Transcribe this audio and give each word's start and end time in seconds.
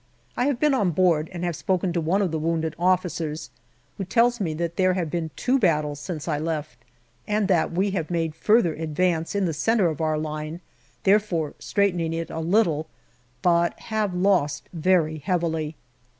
I 0.35 0.45
have 0.45 0.59
been 0.59 0.73
on 0.73 0.89
board 0.89 1.29
and 1.31 1.43
have 1.43 1.55
spoken 1.55 1.93
to 1.93 2.01
one 2.01 2.23
of 2.23 2.31
the 2.31 2.39
wounded 2.39 2.75
officers, 2.79 3.51
who 3.99 4.03
tells 4.03 4.39
me 4.41 4.55
that 4.55 4.75
there 4.75 4.95
have 4.95 5.11
been 5.11 5.29
two 5.35 5.59
battles 5.59 5.99
since 5.99 6.27
I 6.27 6.39
left, 6.39 6.79
and 7.27 7.47
that 7.47 7.71
we 7.71 7.91
have 7.91 8.09
made 8.09 8.33
further 8.33 8.73
advance, 8.73 9.35
in 9.35 9.45
the 9.45 9.53
centre 9.53 9.89
of 9.89 10.01
our 10.01 10.17
line, 10.17 10.59
therefore 11.03 11.53
straightening 11.59 12.13
it 12.13 12.31
a 12.31 12.39
little, 12.39 12.87
but 13.43 13.79
have 13.79 14.15
lost 14.15 14.69
very 14.73 15.19
heavily. 15.19 15.75